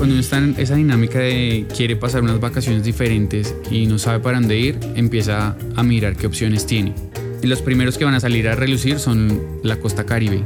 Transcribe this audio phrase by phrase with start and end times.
[0.00, 4.18] Cuando uno está en esa dinámica de quiere pasar unas vacaciones diferentes y no sabe
[4.20, 6.94] para dónde ir, empieza a mirar qué opciones tiene.
[7.42, 10.42] Y los primeros que van a salir a relucir son la costa caribe.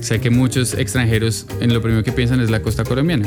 [0.00, 3.26] Sé que muchos extranjeros en lo primero que piensan es la costa colombiana.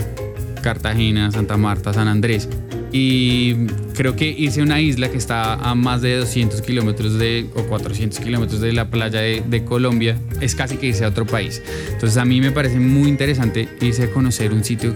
[0.62, 2.48] Cartagena, Santa Marta, San Andrés.
[2.96, 3.56] Y
[3.96, 7.64] creo que irse a una isla que está a más de 200 kilómetros de, o
[7.64, 11.64] 400 kilómetros de la playa de, Colombia es casi que irse a otro país.
[11.92, 14.94] Entonces a mí me parece muy interesante irse a conocer un sitio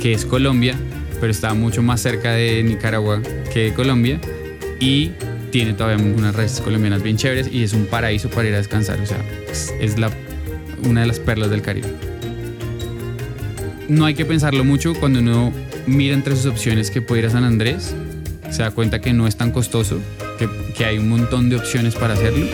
[0.00, 0.76] que es Colombia,
[1.20, 3.20] pero está mucho más cerca de Nicaragua
[3.52, 4.20] que de Colombia
[4.78, 5.10] y
[5.50, 9.00] tiene todavía unas raíces colombianas bien chéveres y es un paraíso para ir a descansar.
[9.00, 9.18] O sea,
[9.80, 10.12] es, la,
[10.84, 11.88] una de las perlas del Caribe.
[13.88, 15.52] No hay que pensarlo mucho cuando uno
[15.90, 17.94] mira entre sus opciones que puede ir a San Andrés,
[18.50, 20.00] se da cuenta que no es tan costoso,
[20.38, 22.46] que, hay un montón de opciones para hacerlo.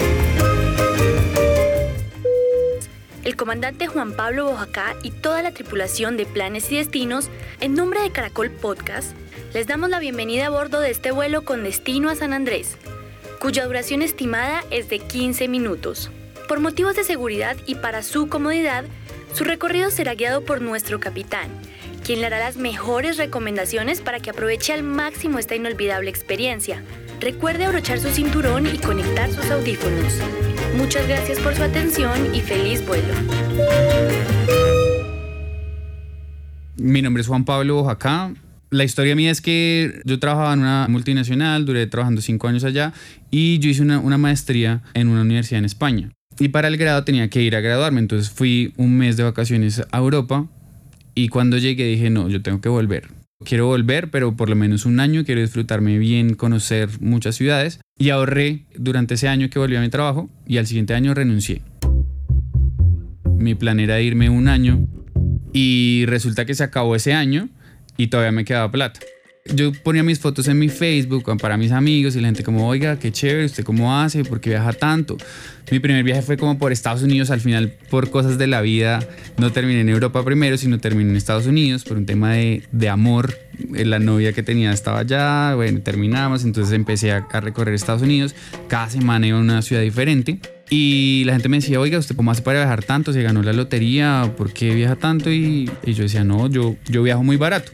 [3.25, 7.29] El comandante Juan Pablo Bojacá y toda la tripulación de Planes y Destinos,
[7.61, 9.13] en nombre de Caracol Podcast,
[9.53, 12.77] les damos la bienvenida a bordo de este vuelo con destino a San Andrés,
[13.41, 16.11] cuya duración estimada es de 15 minutos.
[16.49, 18.85] Por motivos de seguridad y para su comodidad,
[19.35, 21.51] su recorrido será guiado por nuestro capitán,
[22.07, 26.81] quien le hará las mejores recomendaciones para que aproveche al máximo esta inolvidable experiencia.
[27.21, 30.15] Recuerde abrochar su cinturón y conectar sus audífonos.
[30.77, 33.13] Muchas gracias por su atención y feliz vuelo.
[36.77, 38.33] Mi nombre es Juan Pablo Ojacá.
[38.71, 42.93] La historia mía es que yo trabajaba en una multinacional, duré trabajando cinco años allá
[43.33, 46.13] y yo hice una, una maestría en una universidad en España.
[46.39, 49.83] Y para el grado tenía que ir a graduarme, entonces fui un mes de vacaciones
[49.91, 50.47] a Europa
[51.17, 53.09] y cuando llegué dije, no, yo tengo que volver.
[53.43, 57.81] Quiero volver, pero por lo menos un año, quiero disfrutarme bien, conocer muchas ciudades.
[57.99, 61.63] Y ahorré durante ese año que volví a mi trabajo y al siguiente año renuncié.
[63.39, 64.87] Mi plan era irme un año
[65.55, 67.49] y resulta que se acabó ese año
[67.97, 69.01] y todavía me quedaba plata
[69.55, 72.99] yo ponía mis fotos en mi Facebook para mis amigos y la gente como, oiga,
[72.99, 74.25] qué chévere, ¿usted cómo hace?
[74.25, 75.17] ¿Por qué viaja tanto?
[75.71, 79.01] Mi primer viaje fue como por Estados Unidos, al final por cosas de la vida
[79.37, 82.89] no terminé en Europa primero, sino terminé en Estados Unidos por un tema de, de
[82.89, 83.35] amor.
[83.75, 88.03] Eh, la novia que tenía estaba allá, bueno, terminamos, entonces empecé a, a recorrer Estados
[88.03, 88.35] Unidos,
[88.69, 90.39] cada semana iba a una ciudad diferente.
[90.69, 93.13] Y la gente me decía, oiga, ¿usted cómo hace para viajar tanto?
[93.13, 94.33] ¿Se ganó la lotería?
[94.37, 95.31] ¿Por qué viaja tanto?
[95.31, 97.73] Y, yo decía, no, yo, yo viajo muy barato.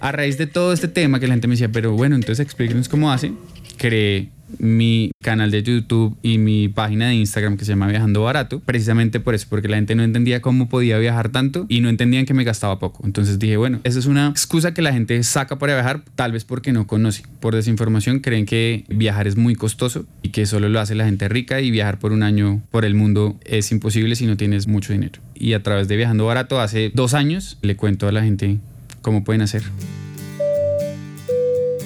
[0.00, 2.88] A raíz de todo este tema que la gente me decía, pero bueno, entonces explíquenos
[2.88, 3.32] cómo hace,
[3.78, 8.60] creé mi canal de YouTube y mi página de Instagram que se llama Viajando Barato,
[8.60, 12.26] precisamente por eso, porque la gente no entendía cómo podía viajar tanto y no entendían
[12.26, 13.04] que me gastaba poco.
[13.04, 16.44] Entonces dije, bueno, esa es una excusa que la gente saca para viajar, tal vez
[16.44, 17.22] porque no conoce.
[17.40, 21.28] Por desinformación creen que viajar es muy costoso y que solo lo hace la gente
[21.28, 24.92] rica y viajar por un año por el mundo es imposible si no tienes mucho
[24.92, 25.20] dinero.
[25.34, 28.58] Y a través de Viajando Barato, hace dos años, le cuento a la gente
[29.02, 29.62] cómo pueden hacer.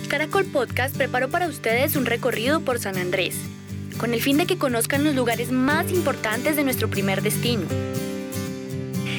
[0.09, 3.37] Caracol Podcast preparó para ustedes un recorrido por San Andrés,
[3.99, 7.67] con el fin de que conozcan los lugares más importantes de nuestro primer destino.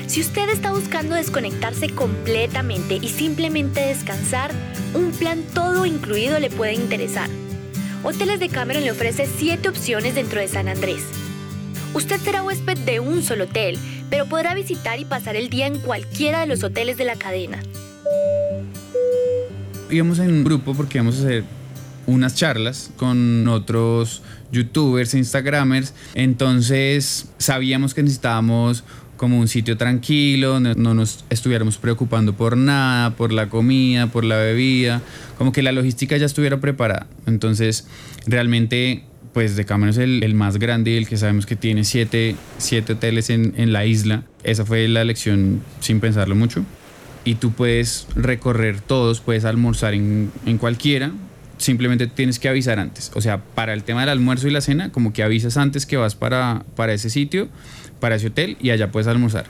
[0.08, 4.52] Si usted está buscando desconectarse completamente y simplemente descansar,
[4.96, 7.30] un plan todo incluido le puede interesar.
[8.04, 11.04] Hoteles de Cameron le ofrece 7 opciones dentro de San Andrés.
[11.94, 13.78] Usted será huésped de un solo hotel,
[14.10, 17.62] pero podrá visitar y pasar el día en cualquiera de los hoteles de la cadena
[19.92, 21.44] íbamos en un grupo porque íbamos a hacer
[22.06, 28.84] unas charlas con otros youtubers, instagramers, entonces sabíamos que necesitábamos
[29.16, 34.38] como un sitio tranquilo, no nos estuviéramos preocupando por nada, por la comida, por la
[34.38, 35.02] bebida,
[35.38, 37.06] como que la logística ya estuviera preparada.
[37.26, 37.86] Entonces,
[38.26, 42.94] realmente, pues de es el, más grande y el que sabemos que tiene siete, siete
[42.94, 44.24] hoteles en, en la isla.
[44.44, 46.64] Esa fue la elección sin pensarlo mucho
[47.26, 51.12] y tú puedes recorrer todos, puedes almorzar en, en, cualquiera,
[51.58, 53.12] simplemente tienes que avisar antes.
[53.16, 55.98] O sea, para el tema del almuerzo y la cena, como que avisas antes que
[55.98, 57.50] vas para, para ese sitio,
[58.00, 59.46] para ese hotel y allá puedes almorzar.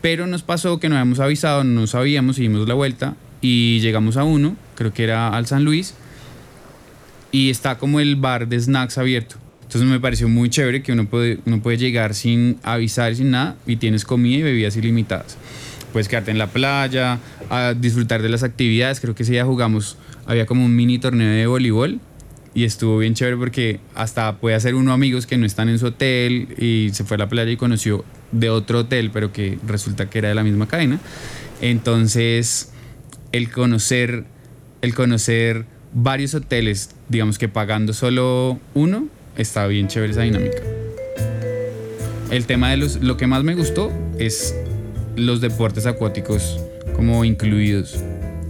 [0.00, 4.24] Pero nos pasó que no habíamos avisado, no sabíamos, seguimos la vuelta y llegamos a
[4.24, 5.94] uno, creo que era al San Luis,
[7.32, 9.36] y está como el bar de snacks abierto.
[9.62, 13.56] Entonces me pareció muy chévere que uno puede, uno puede llegar sin avisar, sin nada,
[13.66, 15.36] y tienes comida y bebidas ilimitadas
[15.92, 17.18] puedes quedarte en la playa,
[17.50, 19.00] a disfrutar de las actividades.
[19.00, 19.96] Creo que ese día jugamos,
[20.26, 22.00] había como un mini torneo de voleibol
[22.54, 25.86] y estuvo bien chévere porque hasta puede hacer uno amigos que no están en su
[25.86, 30.10] hotel y se fue a la playa y conoció de otro hotel, pero que resulta
[30.10, 30.98] que era de la misma cadena.
[31.60, 32.72] Entonces,
[33.32, 34.24] el conocer,
[34.82, 40.62] el conocer varios hoteles, digamos que pagando solo uno, está bien chévere esa dinámica.
[42.30, 44.54] El tema de los, lo que más me gustó es
[45.18, 46.58] los deportes acuáticos
[46.94, 47.98] como incluidos.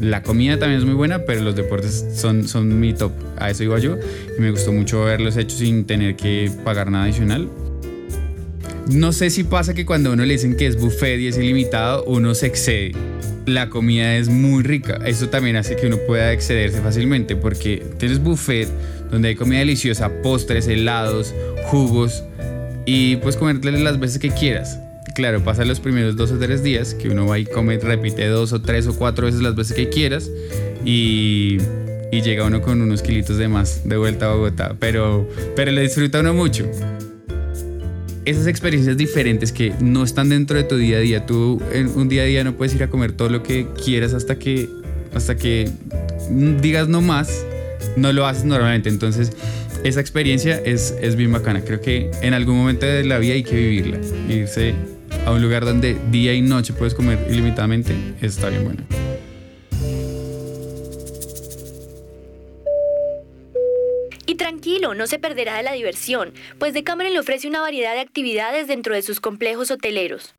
[0.01, 3.13] La comida también es muy buena, pero los deportes son, son mi top.
[3.37, 3.97] A eso iba yo.
[4.37, 7.49] Y me gustó mucho verlos hechos sin tener que pagar nada adicional.
[8.89, 12.05] No sé si pasa que cuando uno le dicen que es buffet y es ilimitado,
[12.05, 12.93] uno se excede.
[13.45, 15.01] La comida es muy rica.
[15.05, 18.69] Eso también hace que uno pueda excederse fácilmente porque tienes buffet
[19.11, 21.35] donde hay comida deliciosa, postres, helados,
[21.67, 22.23] jugos
[22.87, 24.79] y puedes comerle las veces que quieras.
[25.19, 28.53] Claro, pasa los primeros dos o tres días que uno va y come, repite dos
[28.53, 30.31] o tres o cuatro veces las veces que quieras
[30.85, 31.59] y,
[32.13, 34.77] llega uno con unos kilitos de más de vuelta a Bogotá.
[34.79, 36.71] Pero, pero le disfruta uno mucho
[38.27, 41.27] esas experiencias diferentes que no están dentro de tu día a día.
[41.27, 44.15] Tú en un día a día no puedes ir a comer todo lo que quieras
[44.15, 44.69] hasta que,
[45.13, 45.69] hasta que
[46.63, 47.45] digas no más,
[47.97, 48.89] no lo haces normalmente.
[48.89, 49.33] Entonces,
[49.83, 51.63] esa experiencia es, es bien bacana.
[51.63, 53.99] Creo que en algún momento de la vida hay que vivirla.
[54.29, 54.77] Irse
[55.29, 58.83] a un lugar donde día y noche puedes comer ilimitadamente, está bien bueno.
[64.39, 68.69] tranquilo, no se perderá de la diversión, pues Decameron le ofrece una variedad de actividades
[68.69, 70.35] dentro de sus complejos hoteleros.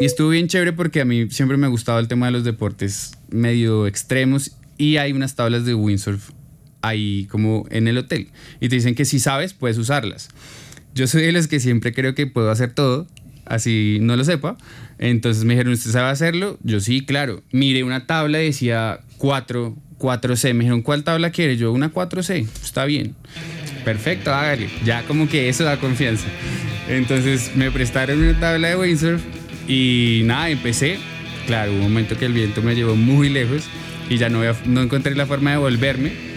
[0.00, 2.44] Y estuvo bien chévere porque a mí siempre me ha gustado el tema de los
[2.44, 6.30] deportes medio extremos y hay unas tablas de windsurf
[6.82, 8.28] ahí como en el hotel
[8.60, 10.28] y te dicen que si sabes puedes usarlas.
[10.94, 13.06] Yo soy de los que siempre creo que puedo hacer todo,
[13.46, 14.56] así no lo sepa.
[14.98, 16.58] Entonces me dijeron, ¿usted sabe hacerlo?
[16.62, 17.42] Yo sí, claro.
[17.52, 20.54] Miré una tabla y decía 4, 4C.
[20.54, 21.56] Me dijeron, ¿cuál tabla quiere?
[21.56, 22.46] Yo, una 4C.
[22.62, 23.14] Está bien.
[23.84, 24.68] Perfecto, hágale.
[24.84, 26.26] Ya como que eso da confianza.
[26.88, 29.22] Entonces me prestaron una tabla de windsurf
[29.68, 30.98] y nada, empecé.
[31.46, 33.64] Claro, hubo un momento que el viento me llevó muy lejos
[34.08, 36.33] y ya no, no encontré la forma de volverme.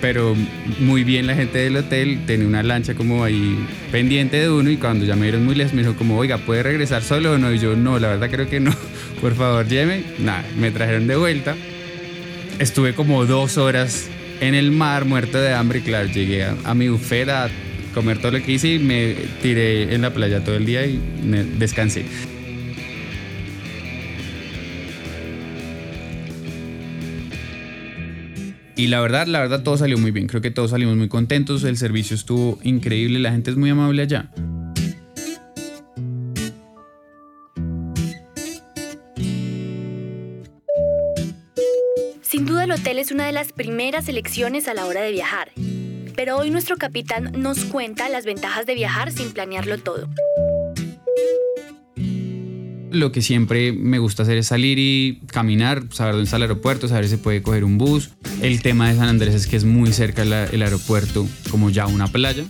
[0.00, 0.34] Pero
[0.78, 3.58] muy bien la gente del hotel tenía una lancha como ahí
[3.92, 6.62] pendiente de uno y cuando ya me vieron muy lejos me dijo como, oiga, ¿puede
[6.62, 7.52] regresar solo o no?
[7.52, 8.74] Y yo, no, la verdad creo que no.
[9.20, 10.04] Por favor, lléveme.
[10.18, 11.54] Nada, me trajeron de vuelta
[12.60, 14.08] estuve como dos horas
[14.40, 15.80] en el mar muerto de hambre.
[15.80, 17.48] Claro, llegué a, mi buffet a
[17.94, 21.00] comer todo lo que hice y me tiré en la playa todo el día y
[21.58, 22.04] descansé.
[28.80, 30.26] Y la verdad, la verdad todo salió muy bien.
[30.26, 31.64] Creo que todos salimos muy contentos.
[31.64, 33.18] El servicio estuvo increíble.
[33.18, 34.30] La gente es muy amable allá.
[42.60, 45.50] el hotel es una de las primeras elecciones a la hora de viajar.
[46.14, 50.08] Pero hoy nuestro capitán nos cuenta las ventajas de viajar sin planearlo todo.
[52.90, 56.88] Lo que siempre me gusta hacer es salir y caminar, saber dónde está el aeropuerto,
[56.88, 58.10] saber si puede coger un bus.
[58.42, 62.08] El tema de San Andrés es que es muy cerca el aeropuerto, como ya una
[62.08, 62.44] playa.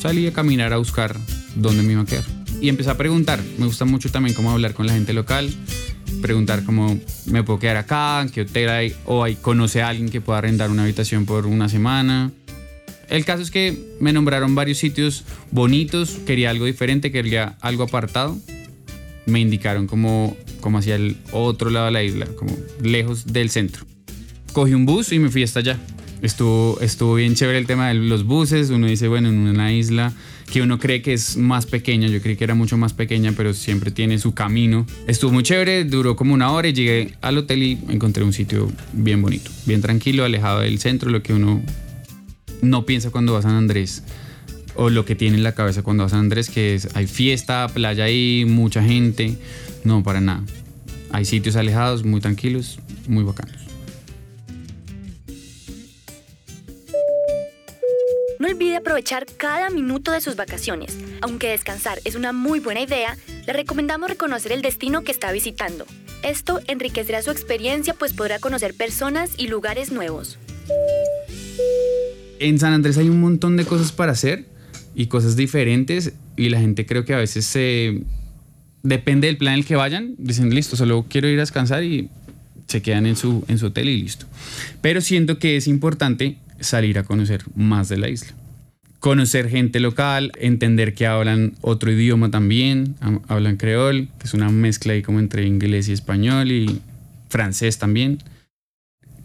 [0.00, 1.16] Salí a caminar a buscar
[1.54, 2.24] dónde me iba a quedar.
[2.60, 3.40] Y empecé a preguntar.
[3.58, 5.50] Me gusta mucho también cómo hablar con la gente local
[6.20, 10.10] preguntar cómo me puedo quedar acá, en qué hotel hay, o hay, conoce a alguien
[10.10, 12.30] que pueda arrendar una habitación por una semana.
[13.08, 18.38] El caso es que me nombraron varios sitios bonitos, quería algo diferente, quería algo apartado.
[19.26, 23.86] Me indicaron como, como hacia el otro lado de la isla, como lejos del centro.
[24.52, 25.78] Cogí un bus y me fui hasta allá.
[26.22, 28.70] Estuvo, estuvo bien chévere el tema de los buses.
[28.70, 30.12] Uno dice, bueno, en una isla
[30.52, 33.54] que uno cree que es más pequeña, yo creí que era mucho más pequeña, pero
[33.54, 34.86] siempre tiene su camino.
[35.06, 38.70] Estuvo muy chévere, duró como una hora y llegué al hotel y encontré un sitio
[38.92, 41.62] bien bonito, bien tranquilo, alejado del centro, lo que uno
[42.60, 44.04] no piensa cuando va a San Andrés
[44.74, 47.06] o lo que tiene en la cabeza cuando va a San Andrés, que es hay
[47.06, 49.36] fiesta, playa ahí, mucha gente.
[49.84, 50.44] No, para nada.
[51.10, 53.62] Hay sitios alejados, muy tranquilos, muy bacanos.
[58.52, 60.96] olvide aprovechar cada minuto de sus vacaciones.
[61.22, 65.86] Aunque descansar es una muy buena idea, le recomendamos reconocer el destino que está visitando.
[66.22, 70.38] Esto enriquecerá su experiencia pues podrá conocer personas y lugares nuevos.
[72.38, 74.46] En San Andrés hay un montón de cosas para hacer
[74.94, 78.02] y cosas diferentes y la gente creo que a veces se...
[78.84, 82.08] Depende del plan en el que vayan, dicen listo, solo quiero ir a descansar y
[82.66, 84.26] se quedan en su, en su hotel y listo.
[84.80, 88.34] Pero siento que es importante salir a conocer más de la isla
[89.02, 92.94] conocer gente local, entender que hablan otro idioma también,
[93.26, 96.80] hablan creol, que es una mezcla ahí como entre inglés y español y
[97.28, 98.18] francés también.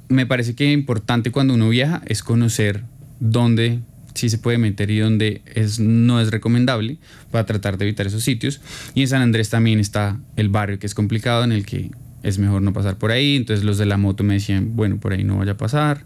[0.10, 2.86] Me parece que importante cuando uno viaja es conocer
[3.20, 3.80] dónde
[4.18, 6.98] sí se puede meter y dónde es, no es recomendable
[7.32, 8.62] para tratar de evitar esos sitios.
[8.94, 11.92] Y en San Andrés también está el barrio que es complicado en el que
[12.24, 13.36] es mejor no pasar por ahí.
[13.36, 16.06] Entonces los de la moto me decían, bueno, por ahí no vaya a pasar.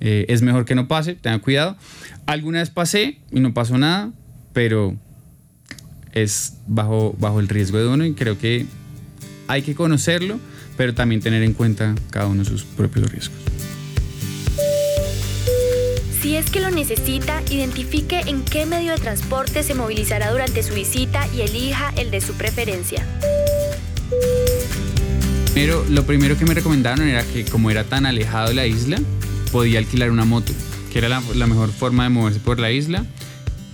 [0.00, 1.76] Eh, es mejor que no pase, tenga cuidado.
[2.26, 4.12] Alguna vez pasé y no pasó nada,
[4.52, 4.96] pero
[6.12, 8.66] es bajo, bajo el riesgo de uno y creo que
[9.46, 10.38] hay que conocerlo,
[10.76, 13.59] pero también tener en cuenta cada uno sus propios riesgos.
[16.20, 20.74] Si es que lo necesita, identifique en qué medio de transporte se movilizará durante su
[20.74, 23.06] visita y elija el de su preferencia.
[25.54, 28.98] Pero lo primero que me recomendaron era que como era tan alejado de la isla,
[29.50, 30.52] podía alquilar una moto,
[30.92, 33.06] que era la, la mejor forma de moverse por la isla.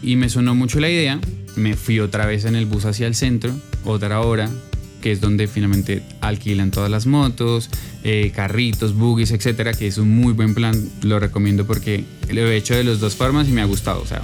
[0.00, 1.18] Y me sonó mucho la idea.
[1.56, 3.52] Me fui otra vez en el bus hacia el centro,
[3.84, 4.48] otra hora,
[5.00, 7.70] que es donde finalmente alquilan todas las motos,
[8.04, 10.74] eh, carritos, buggies, etcétera, que es un muy buen plan.
[11.02, 14.02] Lo recomiendo porque lo he hecho de las dos formas y me ha gustado.
[14.02, 14.20] O sea,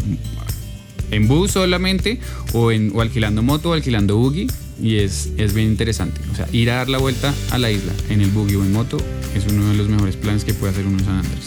[1.11, 2.21] en bus solamente,
[2.53, 4.47] o, en, alquilando moto o alquilando buggy,
[4.83, 6.21] y es, es bien interesante.
[6.33, 8.73] O sea, ir a dar la vuelta a la isla en el buggy o en
[8.73, 8.97] moto
[9.35, 11.47] es uno de los mejores planes que puede hacer uno en San Andrés.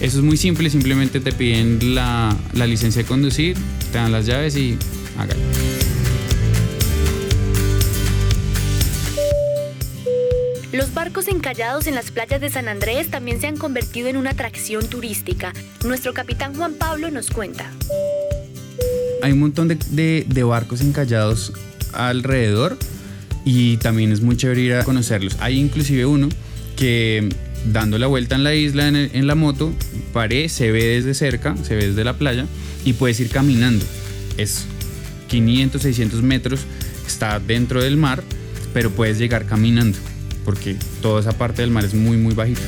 [0.00, 3.56] Eso es muy simple, simplemente te piden la, la licencia de conducir,
[3.92, 4.76] te dan las llaves y
[5.16, 5.40] hágalo.
[10.74, 14.30] Los barcos encallados en las playas de San Andrés también se han convertido en una
[14.30, 15.52] atracción turística.
[15.84, 17.70] Nuestro capitán Juan Pablo nos cuenta.
[19.22, 21.52] Hay un montón de, barcos encallados
[21.92, 22.76] alrededor
[23.44, 25.36] y también es muy chévere ir a conocerlos.
[25.38, 26.28] Hay inclusive uno
[26.74, 27.28] que
[27.66, 29.72] dando la vuelta en la isla en la moto,
[30.12, 32.46] paré, se ve desde cerca, se ve desde la playa
[32.84, 33.84] y puedes ir caminando.
[34.38, 34.64] Es
[35.28, 36.62] 500, 600 metros,
[37.06, 38.24] está dentro del mar,
[38.72, 39.98] pero puedes llegar caminando
[40.44, 42.60] porque toda esa parte del mar es muy, muy bajita.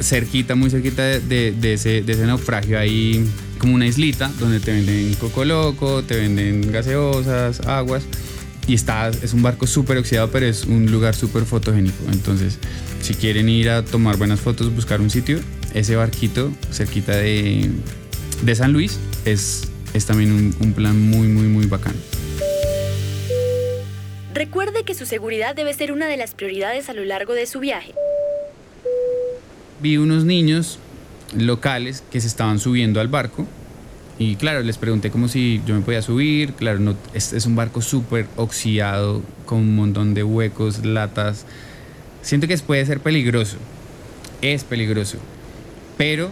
[0.00, 3.24] Cerquita, muy cerquita de, ese, de ese naufragio hay
[3.58, 8.04] como una islita donde te venden coco loco, te venden gaseosas, aguas.
[8.68, 12.04] Y está, es un barco súper oxidado, pero es un lugar súper fotogénico.
[12.10, 12.58] Entonces,
[13.00, 15.38] si quieren ir a tomar buenas fotos, buscar un sitio,
[15.72, 17.70] ese barquito cerquita de,
[18.42, 21.96] de San Luis es, es también un, un plan muy, muy, muy bacano.
[24.36, 27.58] Recuerde que su seguridad debe ser una de las prioridades a lo largo de su
[27.58, 27.94] viaje.
[29.80, 30.78] vi unos niños
[31.34, 33.46] locales que se estaban subiendo al barco
[34.18, 37.56] y claro, les pregunté como si yo me podía subir, claro, no, es, es un
[37.56, 41.46] barco súper oxidado con un montón de huecos, latas.
[42.20, 43.56] Siento que puede ser peligroso,
[44.42, 45.16] es peligroso,
[45.96, 46.28] pero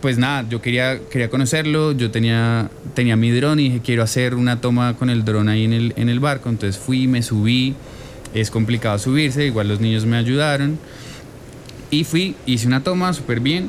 [0.00, 4.34] pues nada, yo quería, quería conocerlo, yo tenía, tenía mi dron y dije quiero hacer
[4.34, 7.74] una toma con el dron ahí en el, en el barco, entonces fui, me subí,
[8.34, 10.78] es complicado subirse, igual los niños me ayudaron.
[11.90, 13.68] Y fui, hice una toma súper bien.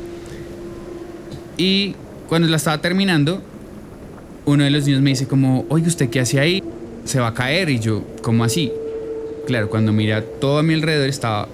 [1.57, 1.95] Y
[2.29, 3.41] cuando la estaba terminando,
[4.45, 6.63] uno de los niños me dice como, oye, ¿usted qué hace ahí?
[7.03, 7.69] Se va a caer.
[7.69, 8.71] Y yo, ¿cómo así?
[9.45, 11.49] Claro, cuando miré a todo a mi alrededor estaba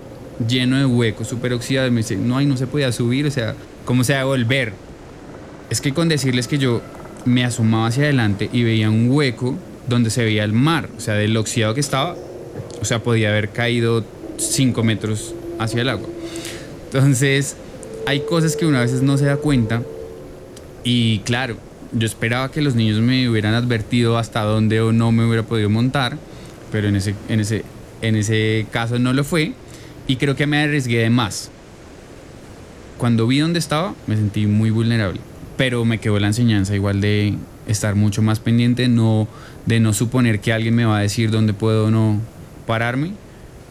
[0.48, 1.88] lleno de huecos, súper oxidado.
[1.88, 3.26] Y me dice, no, ahí no se podía subir.
[3.26, 3.56] O sea,
[3.90, 4.74] ¿cómo se va a volver?
[5.72, 6.80] Es que con decirles que yo
[7.26, 10.88] me asomaba hacia adelante y veía un hueco donde se veía el mar.
[10.96, 12.16] O sea, del oxidado que estaba,
[12.80, 14.06] o sea, podía haber caído
[14.38, 16.08] 5 metros hacia el agua.
[16.86, 17.58] Entonces,
[18.06, 19.82] hay cosas que uno a veces no se da cuenta.
[20.84, 21.58] Y claro,
[21.92, 25.72] yo esperaba que los niños me hubieran advertido hasta dónde o no me hubiera podido
[25.72, 26.16] montar,
[26.72, 27.64] pero en ese, en ese,
[28.04, 29.54] en ese caso no lo fue.
[30.06, 31.50] Y creo que me arriesgué de más.
[33.00, 35.22] Cuando vi dónde estaba, me sentí muy vulnerable.
[35.56, 37.34] Pero me quedó la enseñanza igual de
[37.66, 39.26] estar mucho más pendiente, no,
[39.66, 42.20] de no suponer que alguien me va a decir dónde puedo o no
[42.68, 43.14] pararme.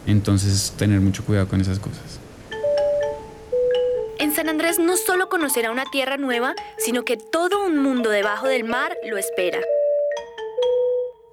[0.07, 2.19] Entonces, tener mucho cuidado con esas cosas.
[4.17, 8.47] En San Andrés no solo conocerá una tierra nueva, sino que todo un mundo debajo
[8.47, 9.59] del mar lo espera.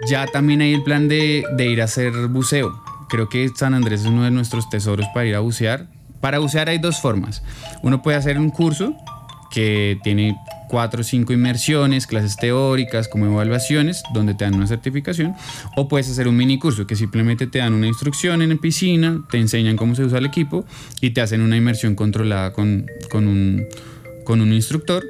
[0.07, 2.79] Ya también hay el plan de, de ir a hacer buceo.
[3.09, 5.96] Creo que San Andrés es uno de nuestros tesoros para ir a bucear.
[6.21, 7.43] Para bucear hay dos formas.
[7.83, 8.95] Uno puede hacer un curso
[9.51, 10.37] que tiene
[10.69, 15.35] cuatro o cinco inmersiones, clases teóricas como evaluaciones, donde te dan una certificación.
[15.77, 19.39] O puedes hacer un mini curso que simplemente te dan una instrucción en piscina, te
[19.39, 20.65] enseñan cómo se usa el equipo
[21.01, 23.65] y te hacen una inmersión controlada con, con un,
[24.25, 25.05] con un instructor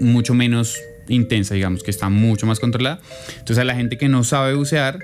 [0.00, 0.76] mucho menos
[1.08, 3.00] intensa, digamos, que está mucho más controlada.
[3.30, 4.98] Entonces a la gente que no sabe bucear,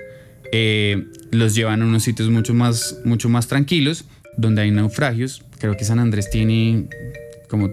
[0.51, 4.05] eh, los llevan a unos sitios mucho más, mucho más tranquilos,
[4.37, 5.43] donde hay naufragios.
[5.59, 6.85] Creo que San Andrés tiene
[7.47, 7.69] como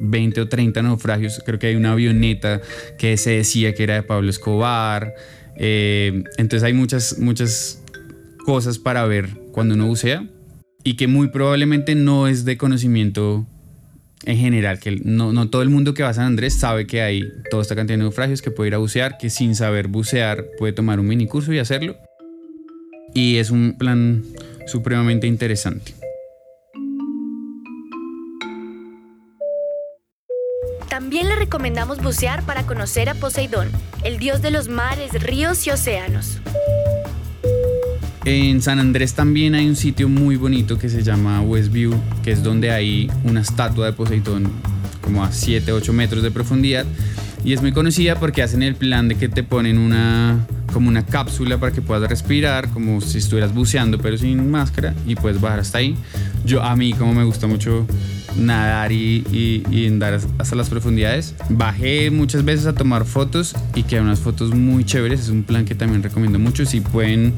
[0.00, 1.42] 20 o 30 naufragios.
[1.44, 2.60] Creo que hay una avioneta
[2.98, 5.14] que se decía que era de Pablo Escobar.
[5.56, 7.82] Eh, entonces hay muchas, muchas
[8.44, 10.26] cosas para ver cuando uno bucea
[10.82, 13.46] y que muy probablemente no es de conocimiento
[14.24, 17.00] en general, que no, no todo el mundo que va a San Andrés sabe que
[17.00, 20.46] hay toda esta cantidad de naufragios, que puede ir a bucear, que sin saber bucear
[20.58, 21.96] puede tomar un mini curso y hacerlo.
[23.14, 24.22] Y es un plan
[24.66, 25.99] supremamente interesante.
[31.00, 33.70] También le recomendamos bucear para conocer a Poseidón,
[34.04, 36.40] el dios de los mares, ríos y océanos.
[38.26, 42.42] En San Andrés también hay un sitio muy bonito que se llama Westview, que es
[42.42, 44.52] donde hay una estatua de Poseidón
[45.00, 46.84] como a 7, 8 metros de profundidad.
[47.44, 51.06] Y es muy conocida porque hacen el plan de que te ponen una como una
[51.06, 55.60] cápsula para que puedas respirar, como si estuvieras buceando pero sin máscara y puedes bajar
[55.60, 55.96] hasta ahí.
[56.44, 57.86] Yo a mí como me gusta mucho
[58.40, 59.24] nadar y,
[59.70, 64.54] y, andar hasta las profundidades, bajé muchas veces a tomar fotos y quedan unas fotos
[64.54, 65.20] muy chéveres.
[65.20, 66.64] Es un plan que también recomiendo mucho.
[66.64, 67.34] Si pueden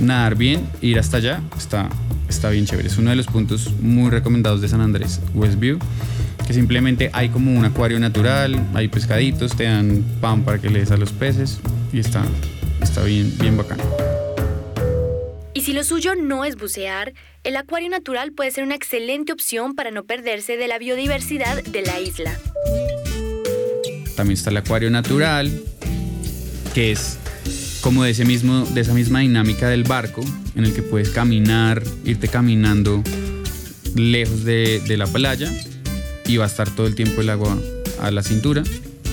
[0.00, 1.88] nadar bien, ir hasta allá, está,
[2.28, 2.88] está bien chévere.
[2.88, 5.78] Es uno de los puntos muy recomendados de San Andrés, Westview
[6.46, 10.80] que simplemente hay como un acuario natural, hay pescaditos, te dan pan para que le
[10.80, 11.60] des a los peces
[11.92, 12.22] y está,
[12.82, 14.03] está bien, bien bacano.
[15.64, 19.90] Si lo suyo no es bucear, el acuario natural puede ser una excelente opción para
[19.90, 22.38] no perderse de la biodiversidad de la isla.
[24.14, 25.50] También está el acuario natural,
[26.74, 27.18] que es
[27.80, 30.22] como de, ese mismo, de esa misma dinámica del barco,
[30.54, 33.02] en el que puedes caminar, irte caminando
[33.94, 35.50] lejos de, la playa
[36.26, 37.58] y va a estar todo el tiempo el agua
[38.00, 38.62] a la cintura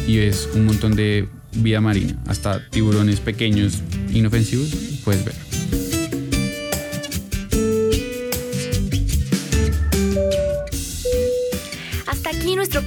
[0.05, 3.81] y ves un montón de vida marina, hasta tiburones pequeños
[4.12, 5.50] inofensivos puedes ver.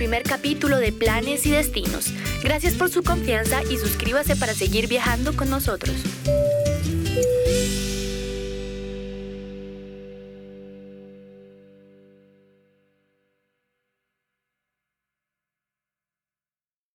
[0.05, 2.13] Primer capítulo de Planes y Destinos.
[2.43, 5.97] Gracias por su confianza y suscríbase para seguir viajando con nosotros.